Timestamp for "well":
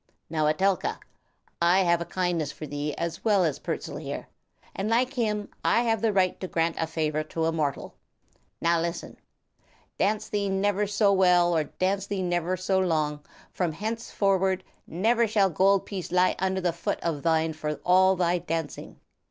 3.23-3.43, 11.13-11.55